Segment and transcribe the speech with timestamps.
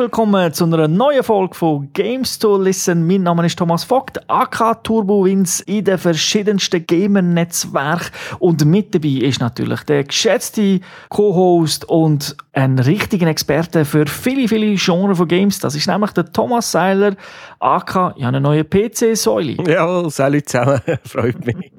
[0.00, 3.06] Willkommen zu einer neuen Folge von Games to Listen.
[3.06, 8.10] Mein Name ist Thomas Vogt, AK Turbo Wins in den verschiedensten Gamer-Netzwerken.
[8.38, 14.74] Und mit dabei ist natürlich der geschätzte Co-Host und ein richtiger Experte für viele, viele
[14.76, 15.58] Genres von Games.
[15.58, 17.14] Das ist nämlich der Thomas Seiler,
[17.60, 19.56] AK, ja, eine neue PC-Säule.
[19.68, 21.72] Ja, salut zusammen, freut mich.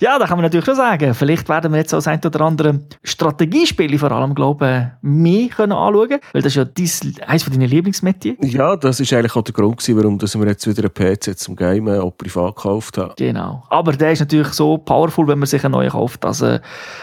[0.00, 2.80] Ja, da kann man natürlich schon sagen, vielleicht werden wir jetzt auch ein oder andere
[3.02, 7.42] Strategiespiele vor allem, glaube ich, mehr können anschauen können, weil das ist ja dein, eines
[7.42, 8.36] von deinen Lieblingsmetier.
[8.40, 11.38] Ja, das ist eigentlich auch der Grund gewesen, warum dass wir jetzt wieder einen PC
[11.38, 13.12] zum Gamen auch privat gekauft haben.
[13.16, 13.64] Genau.
[13.68, 16.60] Aber der ist natürlich so powerful, wenn man sich einen neuen kauft, dass, äh,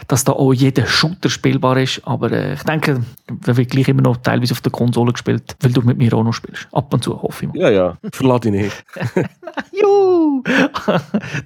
[0.07, 2.01] dass da auch jeder Shooter spielbar ist.
[2.05, 5.71] Aber äh, ich denke, da wird gleich immer noch teilweise auf der Konsole gespielt, weil
[5.71, 6.67] du mit mir auch noch spielst.
[6.71, 7.59] Ab und zu, hoffe ich mal.
[7.59, 7.78] Ja, ja,
[8.11, 8.85] verlade ich nicht.
[9.71, 10.43] Juhu!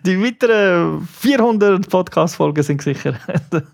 [0.06, 3.14] Die weiteren 400 Podcast-Folgen sind sicher.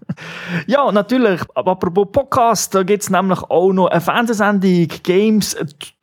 [0.68, 5.56] ja, natürlich, apropos Podcast, da gibt es nämlich auch noch eine Fernsehsendung Games,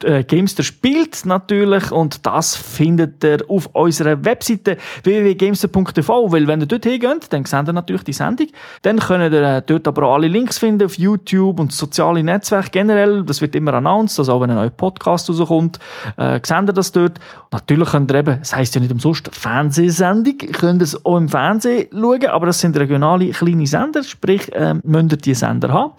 [0.04, 6.60] äh, Games der spielt natürlich und das findet ihr auf unserer Webseite www.gamester.tv, weil wenn
[6.60, 8.48] ihr dort hingeht, dann seht ihr natürlich die Sendung.
[8.82, 12.70] Dann könnt ihr äh, dort aber auch alle Links finden auf YouTube und soziale Netzwerke
[12.70, 13.24] generell.
[13.24, 15.78] Das wird immer announced, also auch wenn ein neuer Podcast rauskommt,
[16.16, 17.19] äh, seht ihr das dort.
[17.52, 21.28] Natürlich könnt ihr eben, es heisst ja nicht umsonst Fernsehsendung, könnt ihr es auch im
[21.28, 25.92] Fernsehen schauen, aber das sind regionale kleine Sender, sprich, äh, müsst ihr die Sender haben.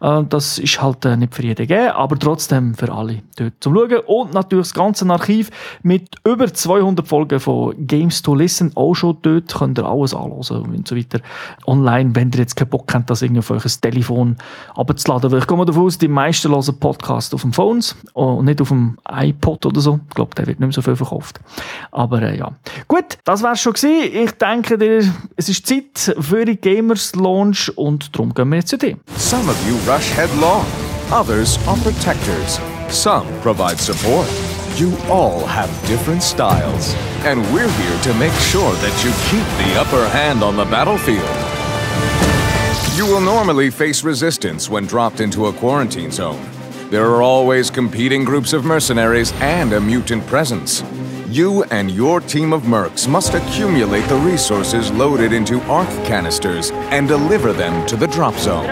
[0.00, 3.74] Äh, das ist halt äh, nicht für jeden gegeben, aber trotzdem für alle dort zum
[3.74, 3.98] Schauen.
[4.06, 5.50] Und natürlich das ganze Archiv
[5.82, 10.32] mit über 200 Folgen von Games to Listen, auch schon dort könnt ihr alles anhören
[10.32, 11.20] und so weiter.
[11.66, 14.36] Online, wenn ihr jetzt keinen Bock habt, das irgendwie auf euer Telefon
[14.74, 18.60] abzuladen, weil ich mal davon aus, die meisten hören Podcast auf dem Phones und nicht
[18.60, 19.89] auf dem iPod oder so.
[20.08, 21.40] Ich glaube, der wird nicht mehr so viel verkauft.
[21.90, 22.52] Aber äh, ja.
[22.88, 24.10] Gut, das war's schon gewesen.
[24.12, 24.76] Ich denke,
[25.36, 28.96] es ist Zeit für die Gamers Launch und darum gehen wir jetzt zu dir.
[29.16, 30.64] Some of you rush headlong.
[31.10, 32.60] Others are protectors.
[32.88, 34.28] Some provide support.
[34.76, 36.94] You all have different styles.
[37.24, 41.28] And we're here to make sure that you keep the upper hand on the battlefield.
[42.96, 46.59] You will normally face resistance when dropped into a quarantine zone.
[46.90, 50.82] There are always competing groups of mercenaries and a mutant presence.
[51.28, 57.06] You and your team of mercs must accumulate the resources loaded into arc canisters and
[57.06, 58.66] deliver them to the drop zone.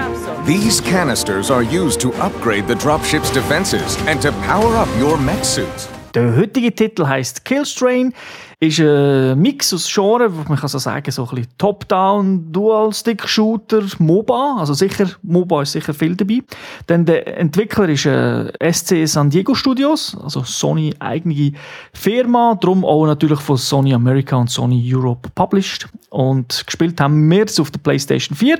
[0.45, 5.45] These canisters are used to upgrade the dropship's defenses and to power up your mech
[5.45, 5.89] suits.
[6.13, 8.15] Der heutige Titel heißt Killstrain,
[8.61, 14.57] ist ein Mix aus Genres, man kann so sagen, so ein bisschen Top-Down, Dual-Stick-Shooter, MOBA,
[14.59, 16.43] also sicher, MOBA ist sicher viel dabei.
[16.89, 21.53] Dann der Entwickler ist äh, SC San Diego Studios, also Sony eigene
[21.93, 25.89] Firma, darum auch natürlich von Sony America und Sony Europe published.
[26.11, 28.59] Und gespielt haben wir es auf der PlayStation 4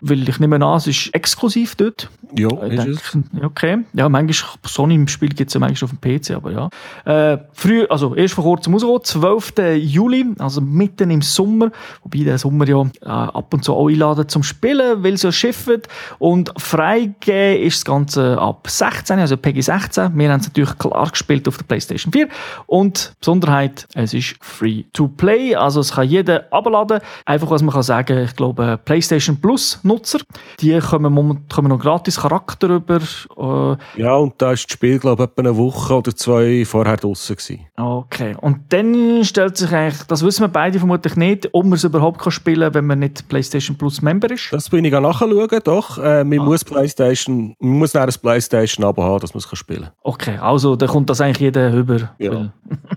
[0.00, 2.08] weil ich nehme an, es ist exklusiv dort.
[2.36, 3.78] Ja, ich ist denke, Okay.
[3.92, 6.68] Ja, manchmal, Sony im Spiel gibt es ja manchmal auf dem PC, aber ja.
[7.04, 9.52] Äh, früh, also erst vor kurzem rausgekommen, 12.
[9.76, 11.70] Juli, also mitten im Sommer,
[12.02, 15.32] wobei der Sommer ja äh, ab und zu auch einladen zum Spielen, weil es ja
[15.32, 20.18] schifft und freigegeben ist das Ganze ab 16, also PG 16.
[20.18, 22.28] Wir haben es natürlich klar gespielt auf der PlayStation 4
[22.66, 27.00] und Besonderheit, es ist free to play, also es kann jeder abladen.
[27.24, 30.18] Einfach, was man kann sagen, ich glaube, PlayStation Plus Nutzer,
[30.60, 32.96] die kommen, moment, kommen noch gratis Charakter über.
[32.96, 34.00] Äh.
[34.00, 37.36] Ja, und da ist das Spiel, glaube ich, etwa eine Woche oder zwei vorher draußen
[37.36, 37.66] gewesen.
[37.76, 38.36] Okay.
[38.40, 42.20] Und dann stellt sich eigentlich, das wissen wir beide vermutlich nicht, ob man es überhaupt
[42.20, 44.52] kann spielen kann, wenn man nicht PlayStation Plus Member ist.
[44.52, 45.98] Das bin ich auch nachschauen, doch.
[45.98, 46.44] Äh, man, ah.
[46.44, 49.92] muss PlayStation, man muss ein PlayStation aber haben, dass man es spielen kann.
[50.02, 52.14] Okay, also da kommt das eigentlich jeder über.
[52.18, 52.52] Ja.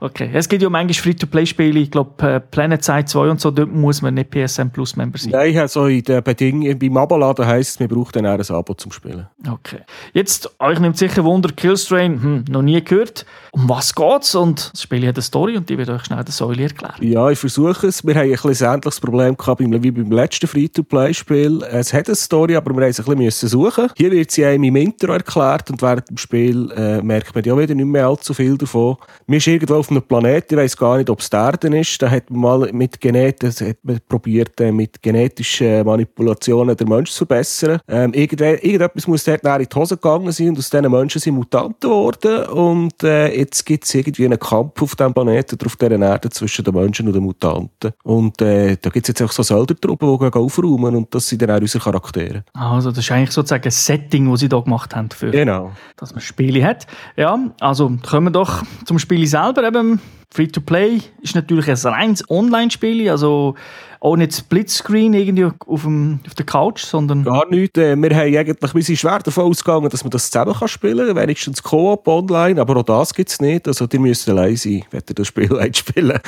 [0.00, 3.72] Okay, es gibt ja manchmal Free-to-Play-Spiele, ich glaube äh, Planet Side 2 und so, dort
[3.72, 5.32] muss man nicht PSN Plus Member sein.
[5.32, 8.74] Nein, also in den Bedingungen, beim Aboladen heisst es, man braucht dann auch ein Abo
[8.74, 9.26] zum Spielen.
[9.48, 9.80] Okay.
[10.12, 13.24] Jetzt, euch nimmt sicher Wunder, Killstrain, hm, noch nie gehört.
[13.52, 14.34] Um was geht's?
[14.34, 16.94] Und das Spiel hat eine Story und die wird euch schnell der Säule erklären.
[17.00, 18.04] Ja, ich versuche es.
[18.04, 21.62] Wir haben ein bisschen ähnliches Problem gehabt wie beim letzten Free-to-Play-Spiel.
[21.70, 23.88] Es hat eine Story, aber wir mussten es ein bisschen suchen.
[23.96, 27.56] Hier wird sie einem im Intro erklärt und während dem Spiel äh, merkt man ja
[27.56, 28.96] wieder nicht mehr allzu viel davon.
[29.26, 32.00] Wir sind irgendwo auf einem Planeten, ich weiß gar nicht, ob es der Erde ist.
[32.00, 37.12] Da hat man mal mit Genetik, hat man probiert, äh, mit genetischen Manipulationen den Menschen
[37.12, 37.80] zu verbessern.
[37.88, 41.80] Ähm, irgendetwas muss dort in die Hose gegangen sein und aus diesen Menschen sind Mutanten
[41.80, 46.00] geworden und äh, jetzt gibt es irgendwie einen Kampf auf diesem Planeten oder auf dieser
[46.00, 47.92] Erde zwischen den Menschen und den Mutanten.
[48.02, 51.50] Und äh, da gibt es jetzt auch so Söldnertruppen, die aufräumen und das sind dann
[51.50, 52.44] auch unsere Charaktere.
[52.52, 55.72] Also das ist eigentlich sozusagen ein Setting, das sie da gemacht haben, für, genau.
[55.96, 56.86] dass man Spiele hat.
[57.16, 59.62] Ja, also kommen wir doch zum Spiel selber.
[59.76, 60.00] Eben,
[60.30, 63.54] Free-to-Play ist natürlich ein reines Online-Spiel, also
[64.00, 67.24] auch nicht Splitscreen irgendwie auf, dem, auf der Couch, sondern...
[67.24, 67.76] Gar nicht.
[67.78, 71.06] Äh, wir haben eigentlich, wir sind schwer davon ausgegangen, dass man das zusammen kann spielen
[71.08, 73.66] kann, wenigstens Koop online, aber auch das gibt es nicht.
[73.66, 76.18] Also ihr müsst allein sein, wenn ihr das Spiel spielen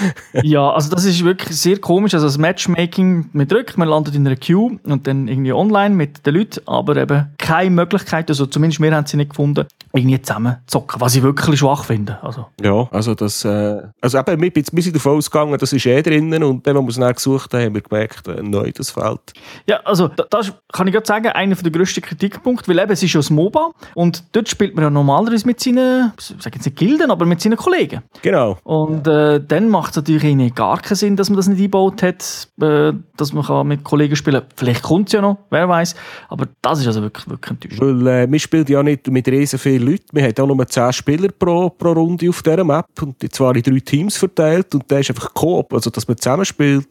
[0.43, 2.15] Ja, also das ist wirklich sehr komisch.
[2.15, 6.27] Also das Matchmaking, man drückt, man landet in einer Queue und dann irgendwie online mit
[6.27, 10.57] den Leuten, aber eben keine Möglichkeit, also zumindest wir haben sie nicht gefunden, irgendwie zusammen
[10.67, 12.19] zocken, was ich wirklich schwach finde.
[12.23, 12.47] Also.
[12.63, 16.43] Ja, also das, äh, also eben, wir, wir sind davon ausgegangen, das ist eh drinnen
[16.43, 19.33] und dann, als wir es dann gesucht haben, haben wir gemerkt, äh, neu, das fehlt.
[19.67, 23.13] Ja, also das kann ich gerade sagen, einer der grössten Kritikpunkte, weil eben, es ist
[23.13, 26.77] ja das MOBA und dort spielt man ja normalerweise mit seinen, ich sage jetzt nicht
[26.77, 28.03] Gilden, aber mit seinen Kollegen.
[28.23, 28.59] Genau.
[28.65, 32.49] Und äh, dann macht es natürlich gar keinen Sinn, dass man das nicht eingebaut hat,
[32.61, 34.49] äh, dass man mit Kollegen spielen kann.
[34.57, 35.95] Vielleicht kommt es ja noch, wer weiß.
[36.29, 38.05] Aber das ist also wirklich, wirklich enttäuschend.
[38.05, 40.07] Weil äh, wir spielen ja nicht mit riesen vielen Leuten.
[40.13, 43.63] Wir haben auch nur 10 Spieler pro, pro Runde auf dieser Map und zwar in
[43.63, 46.87] drei Teams verteilt und da ist einfach Coop, also dass man zusammen spielt,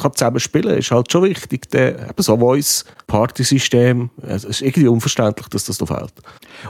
[0.00, 1.70] kann zusammen spielen, ist halt schon wichtig.
[1.70, 6.12] Der, eben so Voice, Party-System, also es ist irgendwie unverständlich, dass das da fehlt.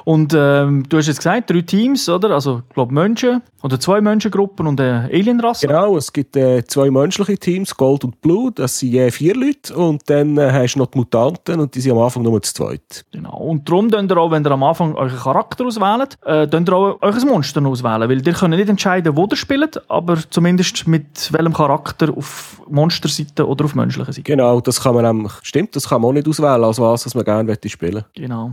[0.04, 2.30] Und ähm, du hast jetzt gesagt, drei Teams, oder?
[2.30, 5.66] Also, ich glaube, Menschen oder zwei Menschengruppen und eine Alienrasse.
[5.66, 9.74] Genau, es gibt äh, zwei menschliche Teams, Gold und Blue, das sind je vier Leute
[9.74, 12.52] und dann äh, hast du noch die Mutanten und die sind am Anfang nur zu
[12.52, 13.04] zweit.
[13.12, 16.68] Genau, und darum könnt ihr auch, wenn ihr am Anfang euren Charakter auswählt, äh, könnt
[16.68, 20.86] ihr auch euer Monster auswählen, weil ihr könnt nicht entscheiden, wo ihr spielt, aber zumindest
[20.86, 24.22] mit welchem Charakter auf Monsterseite oder auf menschlicher Seite.
[24.22, 27.14] Genau, das kann man nämlich, stimmt, das kann man auch nicht auswählen, als was, was
[27.14, 28.08] man gerne spielen möchte.
[28.14, 28.52] Genau.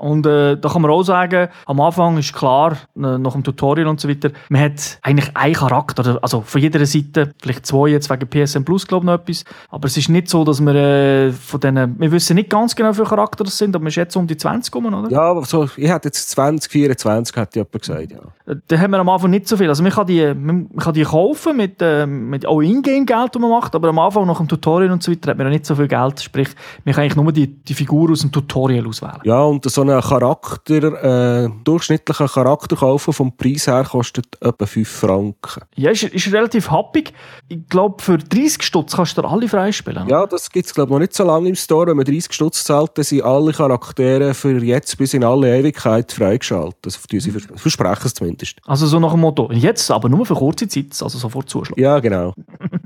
[0.00, 3.86] Und äh, da kann man auch sagen, am Anfang ist klar, äh, nach dem Tutorial
[3.86, 8.08] und so weiter, man hat eigentlich einen Charakter, also von jeder Seite, vielleicht zwei jetzt
[8.08, 11.32] wegen PSN Plus, glaube ich, noch etwas, aber es ist nicht so, dass wir äh,
[11.32, 13.96] von denen, wir wissen nicht ganz genau, wie viele Charakter das sind, aber man ist
[13.96, 15.10] jetzt um die 20 gekommen, oder?
[15.10, 18.18] Ja, so, ich hätte jetzt 20, 24, hat jemand gesagt, ja.
[18.50, 20.94] Äh, da haben wir am Anfang nicht so viel, also man kann die, man kann
[20.94, 24.48] die kaufen mit, äh, mit auch Ingame-Geld, das man macht, aber am Anfang nach dem
[24.48, 26.48] Tutorial und so weiter hat man ja nicht so viel Geld, sprich,
[26.86, 29.20] man kann eigentlich nur die, die Figur aus dem Tutorial auswählen.
[29.24, 34.88] Ja, und so einen Charakter, äh, durchschnittlichen Charakter kaufen vom Preis her kostet etwa 5
[34.88, 35.62] Franken.
[35.76, 37.12] Ja, ist, ist relativ happig.
[37.48, 40.08] Ich glaube, für 30 Stutz kannst du alle freispielen.
[40.08, 41.88] Ja, das gibt es glaube ich noch nicht so lange im Store.
[41.88, 46.12] Wenn man 30 Stutz zahlt, dann sind alle Charaktere für jetzt bis in alle Ewigkeit
[46.12, 46.78] freigeschaltet.
[46.82, 48.56] Das sie vers versprechen es zumindest.
[48.66, 51.82] Also so nach dem Motto, jetzt aber nur für kurze Zeit, also sofort zuschlagen.
[51.82, 52.34] Ja, genau.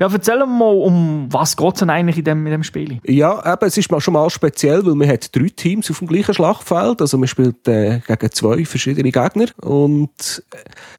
[0.00, 2.98] Ja, erzähl mal, um was geht es denn eigentlich in dem, in dem Spiel?
[3.04, 6.34] Ja, eben, es ist schon mal speziell, weil man hat drei Teams auf dem gleichen
[6.34, 7.00] Schlachtfeld.
[7.00, 9.46] Also man spielt äh, gegen zwei verschiedene Gegner.
[9.62, 10.42] Und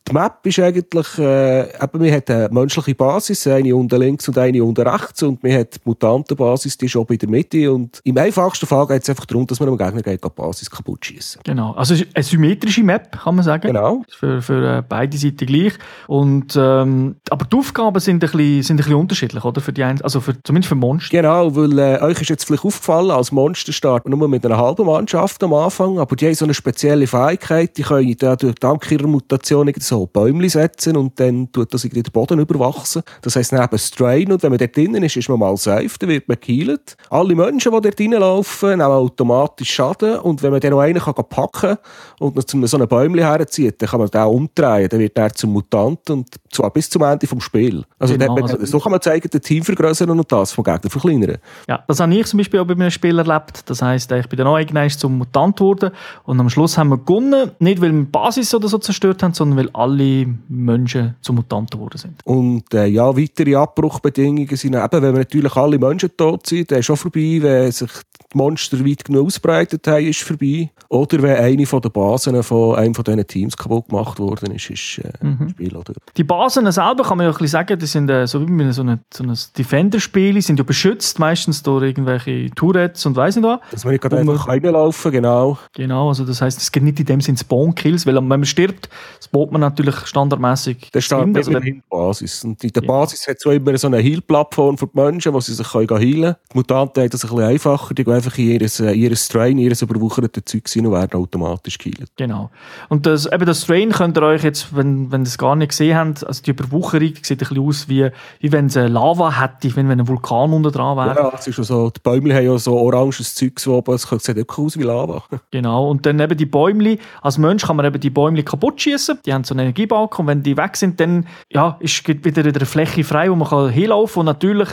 [0.08, 4.38] die Map ist eigentlich, äh, eben, man hat eine menschliche Basis, eine unten links und
[4.38, 5.22] eine unten rechts.
[5.24, 7.72] Und man hat die Mutantenbasis, die ist oben in der Mitte.
[7.72, 10.70] Und im einfachsten Fall geht es einfach darum, dass man am Gegner geht, die Basis
[10.70, 11.42] kaputt schießen.
[11.44, 13.68] Genau, also eine symmetrische Map, kann man sagen.
[13.68, 14.04] Genau.
[14.10, 15.74] Für, für äh, beide Seiten gleich.
[16.08, 19.62] Und, ähm, aber die Aufgaben sind ein bisschen, sind ein bisschen unterschiedlich, oder?
[19.62, 21.10] Für die ein, also für, zumindest für Monster.
[21.10, 24.86] Genau, weil äh, euch ist jetzt vielleicht aufgefallen, als Monster starten nur mit einer halben
[24.86, 28.92] Mannschaft am Anfang, aber die haben so eine spezielle Fähigkeit, die können da durch dank
[28.92, 33.04] ihrer Mutation so Bäume setzen und dann tut das irgendwie den Boden überwachsen.
[33.22, 36.10] Das heisst neben Strain und wenn man dort drinnen ist, ist man mal safe, dann
[36.10, 36.98] wird man geheilt.
[37.10, 41.14] Alle Menschen, die dort reinlaufen, nehmen automatisch Schaden und wenn man dann noch einen kann
[41.14, 41.78] packen kann
[42.20, 45.34] und noch zu so einem Bäumchen herzieht, dann kann man den umdrehen, dann wird er
[45.34, 47.84] zum Mutant und zwar bis zum Ende vom Spiel.
[48.00, 50.90] Also, Genau, dort, also- so kann man zeigen, das Team vergrößern und das vom Gegner
[50.90, 51.38] verkleinern.
[51.68, 53.70] Ja, das habe ich zum Beispiel auch bei einem Spiel erlebt.
[53.70, 55.92] Das heisst, ich bin dann auch irgendwann zum Mutant geworden
[56.24, 57.52] und am Schluss haben wir gewonnen.
[57.60, 61.78] Nicht, weil wir die Basis oder so zerstört haben, sondern weil alle Menschen zu Mutanten
[61.78, 62.22] geworden sind.
[62.26, 66.80] Und äh, ja, weitere Abbruchbedingungen sind eben, wenn wir natürlich alle Menschen tot sind, dann
[66.80, 67.90] ist schon vorbei, wenn sich
[68.34, 70.70] die Monster weit genug ausbreitet haben, ist vorbei.
[70.90, 74.70] Oder wenn eine von den Basen von einem von diesen Teams kaputt gemacht worden ist,
[74.70, 75.76] ist äh, das Spiel.
[75.76, 75.94] Oder?
[76.16, 78.82] Die Basen selber kann man ja ein bisschen sagen, die sind äh, so wie so
[78.82, 79.24] einem so
[79.58, 83.60] Defender-Spiel, sind ja beschützt, meistens durch irgendwelche Tourettes und weiss nicht was.
[83.72, 85.58] Dass man nicht gerade einfach reinlaufen genau.
[85.74, 88.90] Genau, also das heisst, es geht nicht in dem Sinne Spawn-Kills, weil wenn man stirbt,
[89.24, 90.92] spawnt man natürlich standardmäßig.
[90.94, 92.44] Der steht also, in der Basis.
[92.44, 95.40] Und in der Basis hat es auch immer so eine Heal-Plattform für die Menschen, wo
[95.40, 96.36] sie sich können heilen können.
[96.52, 97.94] Die Mutanten haben das ein bisschen einfacher.
[97.94, 101.78] Die einfach in ihr, äh, ihr Strain, in ihr überwuchertes Zeug rein und werden automatisch
[101.78, 102.12] geheilt.
[102.16, 102.50] Genau.
[102.90, 105.70] Und das, eben das Strain könnt ihr euch jetzt, wenn, wenn ihr es gar nicht
[105.70, 108.10] gesehen habt, also die Überwucherung sieht ein bisschen aus, wie,
[108.40, 111.16] wie wenn es eine Lava hätte, wenn, wenn ein Vulkan unten dran wäre.
[111.16, 114.36] Ja, es ist so, die Bäume haben ja so oranges Zeug, so oben, es sieht
[114.36, 115.24] wirklich aus wie Lava.
[115.52, 115.90] Genau.
[115.90, 117.00] Und dann eben die Bäumli.
[117.22, 119.20] Als Mensch kann man eben die Bäumli kaputt schießen.
[119.26, 120.24] Die haben so einen Energiebalken.
[120.24, 123.70] Und wenn die weg sind, dann ja, ist wieder eine Fläche frei, wo man kann
[123.70, 124.20] hinlaufen kann.
[124.22, 124.70] Und natürlich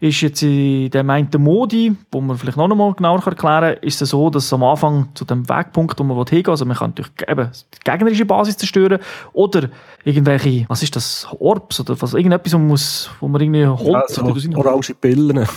[0.00, 4.00] ist jetzt in dem einen Modi, wo man vielleicht noch einmal genauer erklären kann, ist
[4.00, 6.90] es so, dass am Anfang zu dem Wegpunkt, wo man hingehen will, also man kann
[6.90, 9.00] natürlich eben die gegnerische Basis zerstören
[9.32, 9.68] oder
[10.04, 14.16] irgendwelche, was ist das, Orbs oder was, irgendetwas, wo man, muss, wo man irgendwie Holz
[14.16, 15.46] Ja, oder so orange Pillen.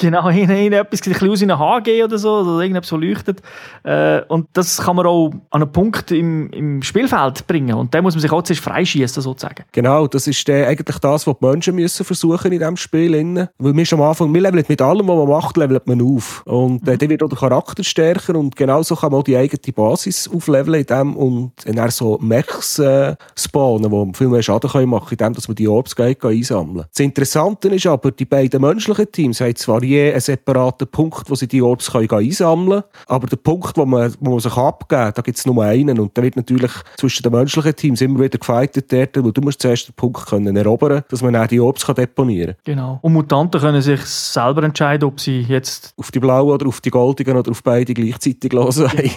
[0.00, 2.96] Genau, in, in etwas, ein bisschen aus in einen HG oder so, oder irgendetwas, so
[2.96, 3.42] leuchtet.
[3.82, 7.74] Äh, und das kann man auch an einen Punkt im, im Spielfeld bringen.
[7.74, 9.64] Und da muss man sich auch zuerst freischießen, sozusagen.
[9.72, 13.14] Genau, das ist äh, eigentlich das, was die Menschen müssen versuchen in diesem Spiel.
[13.14, 13.48] Innen.
[13.74, 16.46] Weil wir schon am Anfang, wir leveln mit allem, was man macht, levelt man auf.
[16.46, 19.72] Und äh, dann wird auch der Charakter stärker und genauso kann man auch die eigene
[19.74, 24.90] Basis aufleveln in dem und dann so Mechs äh, spawnen, die viel mehr Schaden können
[24.90, 29.40] machen indem dass man die Orbs einsammeln Das Interessante ist aber, die beiden menschlichen Teams
[29.40, 33.38] haben zwar je einen separaten Punkt, wo sie die Orbs können einsammeln können, aber der
[33.38, 36.22] Punkt, wo man, wo man sich abgeben kann, da gibt es nur einen und da
[36.22, 39.94] wird natürlich zwischen den menschlichen Teams immer wieder gefightet werden, weil du musst zuerst den
[39.94, 42.74] Punkt können erobern, dass man dann die Orbs kann deponieren kann.
[42.74, 42.98] Genau.
[43.02, 46.90] Und Mutanten können sich selber entscheiden, ob sie jetzt Auf die blauen oder auf die
[46.90, 49.10] goldigen oder auf beide gleichzeitig los sein.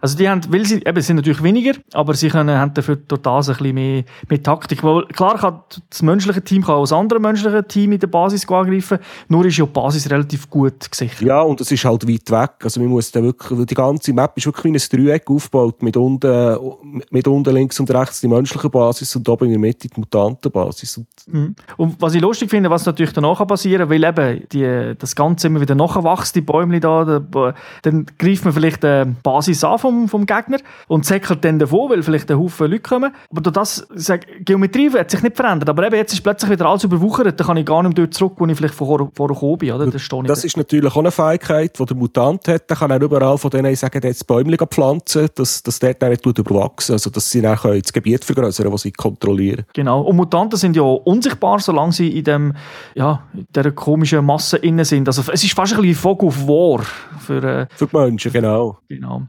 [0.00, 3.22] Also die haben, weil sie, eben, sind natürlich weniger, aber sie können, haben dafür durch
[3.22, 4.84] das ein bisschen mehr, mehr Taktik.
[4.84, 8.48] Weil, klar kann das menschliche Team kann auch das andere menschliche Team in der Basis
[8.48, 11.22] angreifen, nur ist ja die Basis relativ gut gesichert.
[11.22, 12.50] Ja, und es ist halt weit weg.
[12.62, 15.96] Also man muss da wirklich, die ganze Map ist wirklich wie ein Dreieck aufgebaut, mit
[15.96, 16.56] unten,
[17.10, 20.98] mit unten links und rechts die menschliche Basis und oben in der Mitte die Mutantenbasis.
[20.98, 21.54] Und Mhm.
[21.76, 25.60] Und was ich lustig finde, was natürlich danach passieren weil eben die, das Ganze immer
[25.60, 27.20] wieder nachwächst, die Bäume da,
[27.82, 32.02] dann greift man vielleicht die Basis an vom, vom Gegner und säckelt dann davon, weil
[32.02, 33.12] vielleicht ein Haufen Leute kommen.
[33.30, 36.50] Aber durch das, sag, die Geometrie hat sich nicht verändert, aber eben jetzt ist plötzlich
[36.50, 39.08] wieder alles überwuchert, dann kann ich gar nicht mehr dort zurück, wo ich vielleicht vorher,
[39.14, 39.86] vorher gekommen bin, oder?
[39.86, 40.46] Das, das da.
[40.46, 42.68] ist natürlich auch eine Fähigkeit, die der Mutant hat.
[42.70, 46.24] Der kann auch überall von denen sagen, jetzt Bäume pflanzen, dass, dass der dann nicht
[46.26, 49.64] überwachsen Also, dass sie dann das Gebiet vergrößern das sie kontrollieren.
[49.72, 50.02] Genau.
[50.02, 52.54] Und Mutanten sind ja unsichtbar, solange sie in dem,
[52.94, 55.08] ja, in dieser komischen Masse innen sind.
[55.08, 56.82] Also es ist fast ein bisschen Fog of War
[57.20, 58.78] für, äh, Für die Menschen, genau.
[58.88, 59.22] Genau.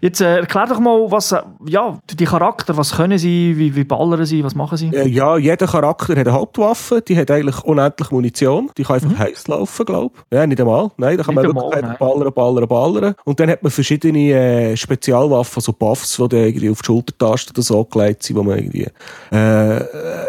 [0.00, 3.84] Jetzt äh, erklär doch mal, was, äh, ja, die Charakter, was können sie, wie, wie
[3.84, 4.88] ballern sie, was machen sie?
[4.88, 9.18] Äh, Ja, jeder Charakter hat eine Hauptwaffe, die hat eigentlich unendlich Munition, die kann einfach
[9.18, 10.36] heiß laufen, glaube ich.
[10.36, 10.90] Ja, nicht einmal.
[10.96, 11.40] Nein, da kann Mhm.
[11.42, 13.14] Nicht man wirklich einmal, ballern, ballern, ballern.
[13.24, 17.52] Und dann hat man verschiedene äh, Spezialwaffen, so Buffs, die dann irgendwie auf die Schultertasten
[17.54, 18.86] oder so gelegt sind, wo man irgendwie,
[19.32, 20.26] äh, äh,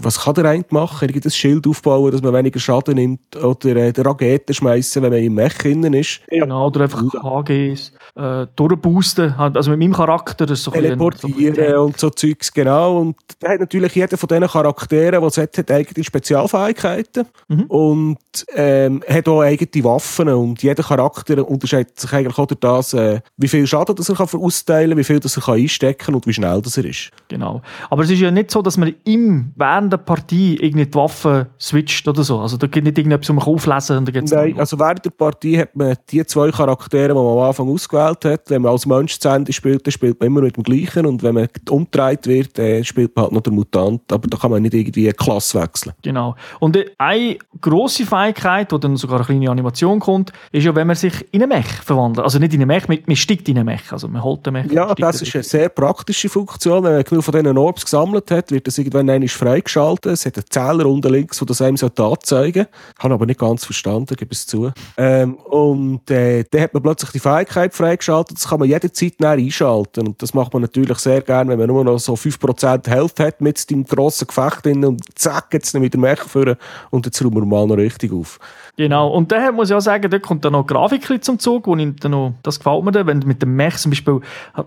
[0.00, 1.04] was kann der eine machen?
[1.04, 5.10] Irgendwie das Schild aufbauen, dass man weniger Schaden nimmt, oder äh, der Raketen schmeißen, wenn
[5.12, 6.20] man im Mech innen ist.
[6.28, 9.32] Genau, oder einfach HGs äh, durchboosten.
[9.34, 12.98] Also mit meinem Charakter, das ist so ein bisschen- Teleportieren so und so Zeugs, genau.
[13.00, 17.62] Und da hat natürlich jeder von diesen Charakteren, es hat, hat eigene Spezialfähigkeiten Mhm.
[17.64, 18.18] und
[18.54, 20.28] ähm, hat auch eigene Waffen.
[20.28, 24.16] Und jeder Charakter unterscheidet sich eigentlich auch durch das, äh, wie viel Schaden das er
[24.16, 26.84] kann austeilen kann, wie viel das er kann einstecken kann und wie schnell das er
[26.84, 27.10] ist.
[27.28, 27.62] Genau.
[27.90, 31.48] Aber es ist ja nicht so, dass man im, während der Partie irgendwie die Waffe
[31.60, 32.40] switcht oder so.
[32.40, 35.10] Also da gibt nicht irgendetwas, was man auflesen und dann geht's Nein, also während der
[35.10, 38.50] Partie hat man die zwei Charaktere, die man am Anfang ausgewählt hat.
[38.50, 41.06] Wenn man als Mensch zu Ende spielt, dann spielt man immer mit dem gleichen.
[41.06, 44.12] Und wenn man umgedreht wird, dann spielt man halt noch den Mutant.
[44.12, 45.94] Aber da kann man nicht irgendwie eine Klasse wechseln.
[46.02, 46.34] Genau.
[46.60, 50.86] Und äh, eine grosse Fähigkeit, wo dann sogar eine kleine Animation kommt, ist ja, wenn
[50.86, 52.24] man sich in einen Mech verwandelt.
[52.24, 53.92] Also nicht in einen Mech, man, man steigt in einen Mech.
[53.92, 54.70] Also man holt den Mech.
[54.70, 56.84] Ja, das da ist eine sehr praktische Funktion.
[56.84, 60.12] Wenn man genug von diesen Orbs gesammelt hat, wird das irgendwann einmal freigeschaltet.
[60.12, 62.68] Es hat einen Zähler unten links, der das einem anzeigen sollte.
[62.98, 64.70] Habe aber nicht ganz verstanden, gebe es zu.
[64.96, 68.36] Ähm, und äh, dann hat man plötzlich die Fähigkeit freigeschaltet.
[68.36, 70.08] Das kann man jederzeit näher einschalten.
[70.08, 73.40] Und das macht man natürlich sehr gerne, wenn man nur noch so 5% Health hat
[73.40, 76.56] mit dem grossen Gefecht drin und zack, jetzt dann wieder Mech führen
[76.90, 78.38] und jetzt räumen wir mal noch richtig auf.
[78.76, 79.08] Genau.
[79.08, 81.96] Und dann muss ich auch sagen, dort kommt dann noch Grafik zum Zug, wo ich
[81.96, 84.20] dann noch, das gefällt mir dann, wenn du mit dem Mech zum Beispiel,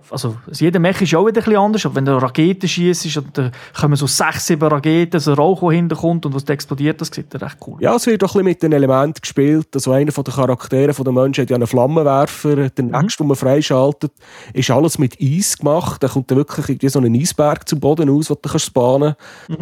[0.10, 3.22] also jeder Mech ist ja auch wieder ein bisschen anders, aber wenn du Raketen schießt,
[3.34, 7.00] dann kommen so sechs, sieben Raketen, so ein Rauch, der hinterkommt und was da explodiert,
[7.00, 7.78] das sieht dann recht cool.
[7.80, 9.70] Ja, es wird doch ein bisschen mit den Elementen gespielt.
[9.74, 12.70] Also einer von den Charakteren von den Menschen hat ja einen Flammenwerfer.
[12.70, 14.12] Der nächste, den man freischaltet,
[14.54, 16.04] ist alles mit Eis gemacht.
[16.04, 19.16] Da kommt dann wirklich irgendwie so ein Eisberg zum Boden aus, den du kannst spannen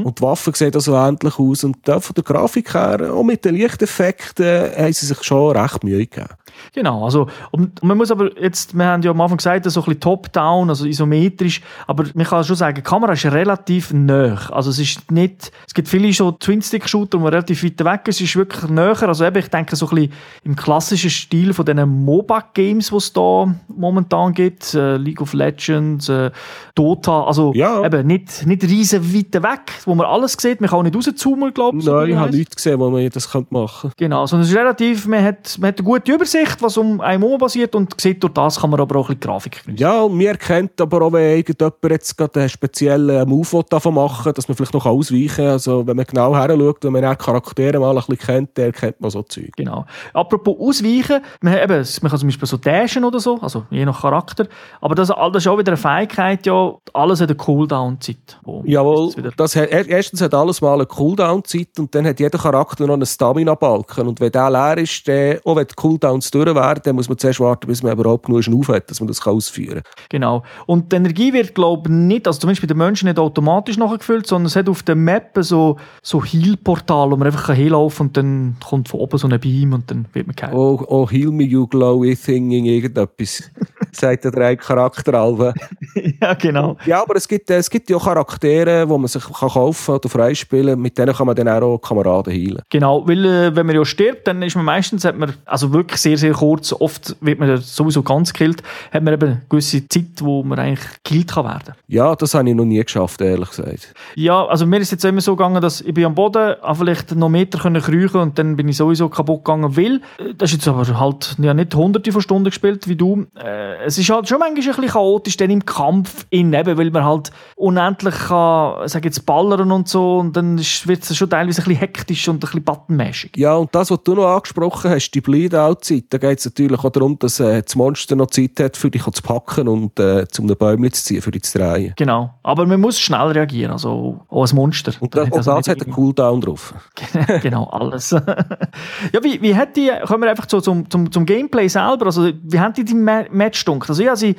[0.04, 1.64] Und die Waffe sieht also ähnlich aus.
[1.64, 5.84] Und da von der Grafik her, auch mit den Lichteffekten, haben sie sich schon recht
[5.84, 6.28] Mühe gegeben.
[6.74, 9.86] Genau, also und man muss aber jetzt, wir haben ja am Anfang gesagt, so ein
[9.86, 14.50] bisschen top-down, also isometrisch, aber man kann schon sagen, die Kamera ist relativ nah.
[14.52, 18.36] Also es ist nicht, es gibt viele so Twin-Stick-Shooter, die relativ weit weg sind, ist
[18.40, 22.90] wirklich näher, also eben, ich denke so ein bisschen im klassischen Stil von diesen MOBA-Games,
[22.90, 26.32] die es da momentan gibt, äh, League of Legends, äh,
[26.74, 27.86] Dota, also Ja.
[27.86, 31.54] eben nicht, nicht riesen weit weg, wo man alles sieht, man kann auch nicht rauszoomen,
[31.54, 31.84] glaube ich.
[31.84, 33.96] so Nein, wie ich habe nichts gesehen, wo man das machen könnte.
[33.98, 37.02] Genau, sondern sondern es ist relativ, man hat, man hat eine gute Übersicht, was um
[37.02, 39.82] einen herum passiert und sieht, durch das kann man aber auch ein bisschen Grafik genießen.
[39.82, 44.32] Ja, und mir erkennt aber auch, wenn irgendjemand jetzt gerade einen speziellen Move davon machen
[44.34, 45.48] dass man vielleicht noch ausweichen kann.
[45.48, 49.02] Also wenn man genau her schaut, wenn man Charaktere mal ein bisschen kennt, der erkennt
[49.02, 49.52] man so Zeug.
[49.56, 49.86] Genau.
[50.14, 54.02] Apropos Ausweichen, man, eben, man kann zum Beispiel so dashen oder so, also je nach
[54.02, 54.48] Charakter,
[54.82, 58.40] aber das, das ist auch wieder eine Fähigkeit, ja, alles hat eine Cooldown-Zeit.
[58.64, 62.94] Jawohl, das hat, erstens hat alles mal eine Cooldown-Zeit und dann hat jeder Charakter noch
[62.94, 66.96] einen Stamina-Balken und wenn der leer ist, dann, auch wenn die Cooldowns durch werden, dann
[66.96, 70.06] muss man zuerst warten, bis man überhaupt genug auf hat, dass man das ausführen kann.
[70.10, 70.44] Genau.
[70.66, 74.28] Und die Energie wird, glaube ich, nicht, also zumindest bei den Menschen nicht automatisch nachgefüllt,
[74.28, 78.18] sondern es hat auf der Map so, so Heal-Portal, wo man einfach hinlaufen kann und
[78.22, 80.56] dann kommt von oben so ein Beam und dann wird man geheilt.
[80.56, 83.50] Oh, oh, heal me you glowy thing, irgendetwas.
[83.92, 85.54] Sagt der drei Charakteralben.
[86.22, 86.78] ja, genau.
[86.86, 90.10] Ja, aber es gibt, es gibt ja auch Charaktere, die man sich kann kaufen oder
[90.10, 92.62] freispielen Mit denen kann man dann auch Kameraden heilen.
[92.70, 96.00] Genau, weil äh, wenn man ja stirbt, dann ist man meistens, hat man, also wirklich
[96.00, 100.22] sehr, sehr kurz, oft wird man sowieso ganz gekillt, hat man eben eine gewisse Zeit,
[100.22, 101.74] wo man eigentlich gekillt kann werden.
[101.88, 103.94] Ja, das habe ich noch nie geschafft, ehrlich gesagt.
[104.16, 107.30] Ja, also mir ist jetzt immer so gegangen, dass ich bin am Boden, vielleicht noch
[107.30, 110.68] Meter können kriechen und dann bin ich sowieso kaputt gegangen, weil, äh, das ist jetzt
[110.68, 114.40] aber halt ja nicht hunderte von Stunden gespielt wie du, äh, es ist halt schon
[114.40, 119.06] manchmal ein bisschen chaotisch dann im Kampf, in, eben, weil man halt unendlich kann, sag
[119.06, 122.40] jetzt, ballern und so und dann wird es schon teilweise ein bisschen hektisch und ein
[122.40, 123.32] bisschen buttonmäßig.
[123.38, 126.90] Ja, und das, was du noch angesprochen hast, die Bleed-Out-Zeit, da geht es natürlich auch
[126.90, 130.48] darum, dass äh, das Monster noch Zeit hat, für dich zu packen und äh, zum
[130.48, 131.94] Bäumchen zu ziehen, für dich zu drehen.
[131.96, 134.94] Genau, aber man muss schnell reagieren, also auch als Monster.
[135.00, 136.74] Und, da, und das, also hat einen Cooldown drauf.
[137.42, 138.10] genau, alles.
[139.14, 142.30] ja, wie, wie hat die, kommen wir einfach so zum, zum, zum Gameplay selber, also
[142.44, 143.92] wie haben die die Match dunkel?
[143.92, 144.36] Also habe sie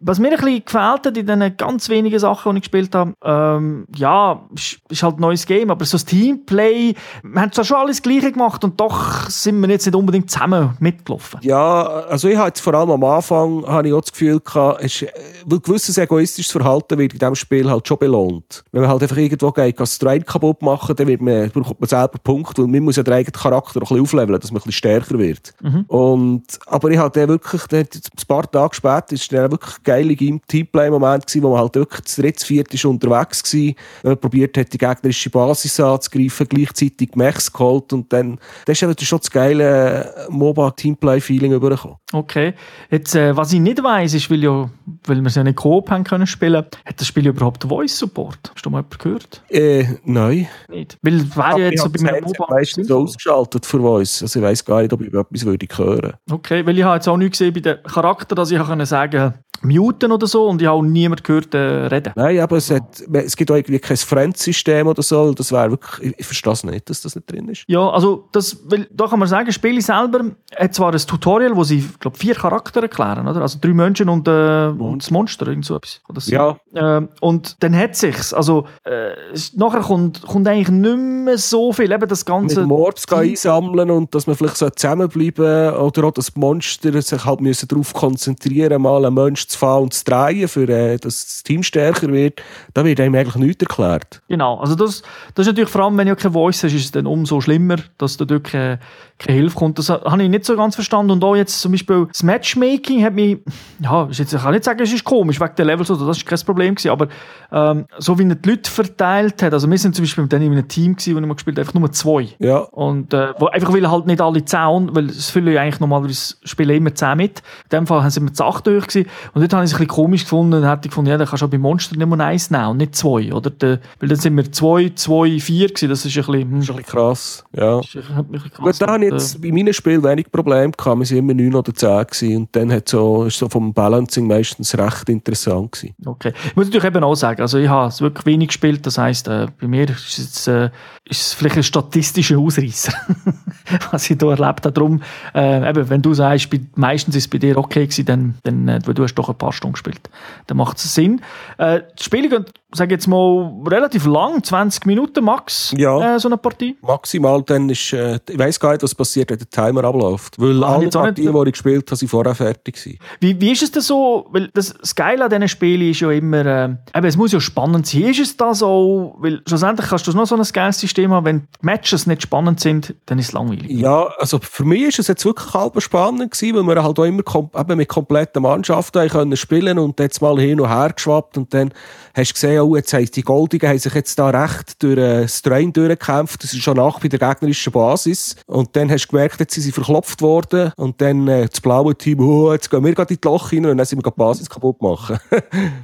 [0.00, 3.14] was mir ein bisschen gefällt hat in den ganz wenigen Sachen, die ich gespielt habe,
[3.22, 7.64] ähm, ja, ist, ist halt ein neues Game, aber so das Teamplay, wir haben zwar
[7.64, 11.40] schon alles Gleiche gemacht und doch sind wir jetzt nicht unbedingt zusammen mitgelaufen.
[11.42, 14.82] Ja, also ich habe jetzt vor allem am Anfang habe ich auch das Gefühl gehabt,
[14.82, 15.04] es,
[15.46, 18.64] weil gewisses egoistisches Verhalten wird in diesem Spiel halt schon belohnt.
[18.72, 21.88] Wenn man halt einfach irgendwo geht, das Train kaputt machen, dann wird man, bekommt man
[21.88, 24.60] selber Punkte, weil man muss ja den eigenen Charakter auch ein bisschen aufleveln, dass man
[24.60, 25.54] ein bisschen stärker wird.
[25.60, 25.84] Mhm.
[25.88, 27.86] Und, aber ich hatte wirklich, ein
[28.26, 32.72] paar Tage später, ist dann wirklich geile Teamplay-Moment wo man halt wirklich zu dritt, viert
[32.72, 33.60] ist unterwegs war.
[33.60, 38.80] Wenn man probiert hat, die gegnerische Basis anzugreifen, gleichzeitig Mechs geholt und dann, das ist
[38.80, 41.96] ja schon das geile MOBA-Teamplay-Feeling übergekommen.
[42.12, 42.54] Okay.
[42.90, 44.70] Jetzt, äh, was ich nicht weiss, ist, weil, ja,
[45.04, 48.52] weil wir es ja nicht Coop haben können spielen, hat das Spiel überhaupt Voice-Support?
[48.54, 49.42] Hast du mal jemanden gehört?
[49.48, 50.48] Äh, nein.
[50.68, 50.98] Nicht?
[51.02, 52.46] Weil wäre ja jetzt so bei einem MOBA...
[52.48, 54.22] meistens ausgeschaltet für Voice.
[54.22, 57.08] Also ich weiss gar nicht, ob ich etwas würde hören Okay, weil ich habe jetzt
[57.08, 60.68] auch nicht gesehen bei dem Charakter, dass ich kann sagen muten oder so und ich
[60.68, 62.12] habe niemand gehört äh, reden.
[62.16, 65.32] Nein, aber es, hat, es gibt auch irgendwie kein Friend-System oder so.
[65.32, 67.64] Das wäre wirklich, ich, ich verstehe es nicht, dass das nicht drin ist.
[67.66, 71.56] Ja, also das, weil, da kann man sagen, das Spiel selber hat zwar ein Tutorial,
[71.56, 73.42] wo sie, glaube vier Charaktere erklären, oder?
[73.42, 76.00] Also drei Menschen und, äh, und das Monster, irgend so etwas.
[76.08, 76.32] Oder so.
[76.32, 76.58] Ja.
[76.74, 79.10] Äh, und dann hat sich's, also äh,
[79.54, 82.60] nachher kommt, kommt eigentlich nicht mehr so viel, eben das ganze...
[82.60, 87.40] Mit Mords einsammeln und dass man vielleicht so zusammenbleiben oder auch das Monster sich halt
[87.40, 91.42] müssen darauf konzentrieren, mal einen Mensch zu fahren und zu drehen, für, äh, dass das
[91.42, 92.42] Team stärker wird,
[92.74, 94.20] da wird einem eigentlich nichts erklärt.
[94.28, 95.02] Genau, also das,
[95.34, 97.76] das ist natürlich vor allem, wenn du keine Voice hast, ist es dann umso schlimmer,
[97.96, 98.78] dass da dort keine,
[99.18, 99.78] keine Hilfe kommt.
[99.78, 103.14] Das habe ich nicht so ganz verstanden und auch jetzt zum Beispiel das Matchmaking hat
[103.14, 103.38] mich,
[103.80, 106.38] ja, ich kann nicht sagen, es ist komisch wegen der Levels oder das ist kein
[106.40, 107.08] Problem gewesen, aber
[107.50, 110.52] ähm, so wie er die Leute verteilt hat, also wir sind zum Beispiel dann in
[110.52, 112.28] einem Team gewesen, wo ich mal gespielt einfach nur zwei.
[112.38, 112.58] Ja.
[112.58, 116.36] Und äh, wo einfach weil halt nicht alle zehn, weil es füllen ja eigentlich normalerweise
[116.44, 117.42] spielen immer zehn mit.
[117.64, 119.08] In dem Fall sind wir zu acht durch gewesen.
[119.34, 121.26] und dort habe ich es ein bisschen komisch gefunden, dann hätte ich gefunden, ja, dann
[121.26, 123.50] kannst du auch bei Monster nicht mehr eins nehmen und nicht zwei, oder?
[123.50, 126.40] De, weil dann sind wir zwei, zwei, vier gewesen, das ist ein bisschen...
[126.42, 126.60] Hm.
[126.60, 127.78] Das ist ein bisschen krass, ja.
[127.78, 128.78] Bisschen krass.
[128.78, 131.34] Gut, da habe ich jetzt äh, bei meinen Spielen wenig Probleme gehabt, wir sind immer
[131.34, 135.72] neun oder zehn gewesen und dann hat so, ist so vom Balancing meistens recht interessant
[135.72, 135.94] gewesen.
[136.04, 136.32] Okay.
[136.46, 139.28] Ich muss natürlich eben auch sagen, also ich habe es wirklich wenig gespielt, das heisst,
[139.28, 140.70] äh, bei mir ist es, äh,
[141.04, 142.92] ist es vielleicht ein statistischer Ausreißer,
[143.90, 144.72] was ich hier erlebt habe.
[144.72, 145.02] Darum,
[145.34, 148.68] äh, eben, wenn du sagst, bei, meistens ist es bei dir okay gewesen, dann, dann
[148.68, 150.00] äh, du hast doch ein paar Stunden gespielt,
[150.46, 151.22] dann macht es Sinn.
[151.58, 156.16] Äh, die Spiele gehen, sage jetzt mal, relativ lang, 20 Minuten max, ja.
[156.16, 156.76] äh, so eine Partie.
[156.82, 160.38] Maximal, dann ist, äh, ich weiss gar nicht, was passiert, wenn der Timer abläuft.
[160.38, 162.98] Weil ah, alle Partien, die ich gespielt habe, sind vorher fertig gewesen.
[163.20, 166.10] Wie, wie ist es denn so, weil das, das Geile an diesen Spielen ist ja
[166.10, 168.02] immer, äh, eben, es muss ja spannend sein.
[168.02, 171.40] Ist es da so, weil schlussendlich kannst du noch so ein geiles System haben, wenn
[171.40, 173.70] die Matches nicht spannend sind, dann ist es langweilig.
[173.70, 177.04] Ja, also für mich ist es jetzt wirklich halb spannend gewesen, weil wir halt auch
[177.04, 181.38] immer kom eben mit kompletten Mannschaften können spielen und jetzt mal hin und her geschwappt
[181.38, 181.72] und dann
[182.14, 185.22] hast du gesehen, oh, jetzt haben die Goldigen haben sich jetzt da recht durch äh,
[185.22, 186.42] das Train durchgekämpft.
[186.42, 188.36] Das ist schon nach bei der gegnerischen Basis.
[188.46, 190.72] Und dann hast du gemerkt, jetzt sind sie verklopft worden.
[190.76, 193.66] Und dann äh, das blaue Team, oh, jetzt gehen wir gerade in die Loch rein
[193.66, 195.18] und dann sind wir die Basis kaputt machen.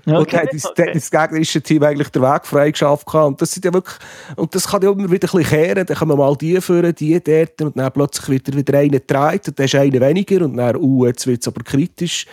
[0.07, 0.91] Okay, und dann hat das, okay.
[0.93, 3.13] das gegnerische Team eigentlich den Weg frei geschafft.
[3.15, 3.97] Und das sind ja wirklich,
[4.37, 5.87] und das kann ja immer wieder ein bisschen kehren.
[5.87, 9.59] Dann kommen mal die führen, die dort und dann plötzlich wieder, wieder einer dreht und
[9.59, 12.27] dann ist einer weniger und dann, uh, jetzt wird es aber kritisch